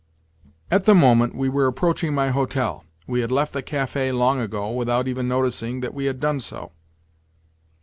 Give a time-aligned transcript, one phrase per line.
[0.71, 2.83] At the moment, we were approaching my hotel.
[3.05, 6.71] We had left the café long ago, without even noticing that we had done so.